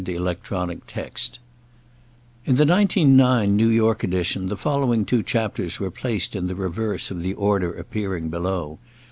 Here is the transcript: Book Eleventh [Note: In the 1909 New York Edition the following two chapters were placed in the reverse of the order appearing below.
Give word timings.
Book 0.03 0.09
Eleventh 0.15 0.51
[Note: 0.95 1.37
In 2.47 2.55
the 2.55 2.65
1909 2.65 3.55
New 3.55 3.67
York 3.67 4.03
Edition 4.03 4.47
the 4.47 4.57
following 4.57 5.05
two 5.05 5.21
chapters 5.21 5.79
were 5.79 5.91
placed 5.91 6.35
in 6.35 6.47
the 6.47 6.55
reverse 6.55 7.11
of 7.11 7.21
the 7.21 7.35
order 7.35 7.71
appearing 7.75 8.29
below. 8.29 8.79